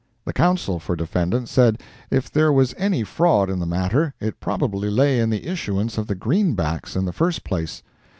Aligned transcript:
The 0.25 0.33
counsel 0.33 0.79
for 0.79 0.95
defendant 0.95 1.47
said 1.47 1.79
if 2.09 2.31
there 2.31 2.51
was 2.51 2.73
any 2.75 3.03
fraud 3.03 3.51
in 3.51 3.59
the 3.59 3.67
matter, 3.67 4.15
it 4.19 4.39
probably 4.39 4.89
lay 4.89 5.19
in 5.19 5.29
the 5.29 5.45
issuance 5.45 5.95
of 5.99 6.07
the 6.07 6.15
green 6.15 6.55
backs 6.55 6.95
in 6.95 7.05
the 7.05 7.13
first 7.13 7.43
place. 7.43 7.83